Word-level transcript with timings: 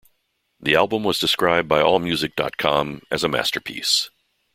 The 0.59 0.73
album 0.73 1.03
was 1.03 1.19
described 1.19 1.67
by 1.67 1.79
allmusic 1.83 2.33
dot 2.35 2.57
com 2.57 3.03
as 3.11 3.23
a 3.23 3.27
masterpiece. 3.29 4.09